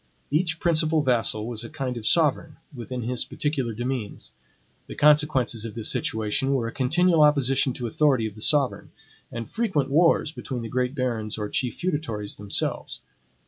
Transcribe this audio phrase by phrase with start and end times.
[0.31, 4.31] Each principal vassal was a kind of sovereign, within his particular demesnes.
[4.87, 8.89] The consequences of this situation were a continual opposition to authority of the sovereign,
[9.31, 13.01] and frequent wars between the great barons or chief feudatories themselves.